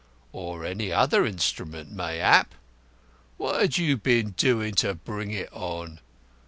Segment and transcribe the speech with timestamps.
[0.31, 2.55] "Or any other instrument, mayhap.
[3.37, 5.99] What had you been doing to bring it on?"